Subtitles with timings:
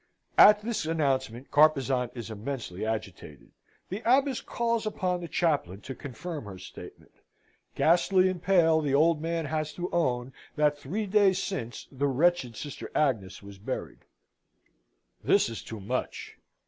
[0.39, 3.51] At this announcement Carpezan is immensely agitated.
[3.89, 7.11] The Abbess calls upon the chaplain to confirm her statement.
[7.75, 12.55] Ghastly and pale, the old man has to own that three days since the wretched
[12.57, 13.99] Sister Agnes was buried.
[15.23, 16.39] This is too much!